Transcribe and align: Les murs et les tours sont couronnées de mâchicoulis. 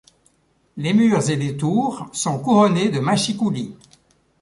Les 0.77 0.93
murs 0.95 1.29
et 1.29 1.35
les 1.35 1.55
tours 1.57 2.09
sont 2.11 2.39
couronnées 2.39 2.89
de 2.89 2.99
mâchicoulis. 2.99 3.75